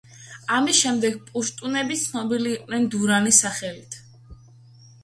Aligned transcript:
ამის 0.53 0.79
შემდეგ 0.85 1.19
პუშტუნები 1.27 1.99
ცნობილი 2.05 2.55
იყვნენ 2.57 2.89
დურანის 2.97 3.45
სახელით. 3.47 4.03